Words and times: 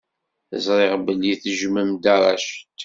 Ẓriɣ 0.65 0.93
belli 1.07 1.33
tejjmem 1.41 1.89
Dda 1.93 2.15
Racid. 2.21 2.67